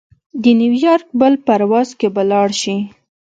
[0.43, 2.77] د نیویارک بل پرواز کې به لاړشې.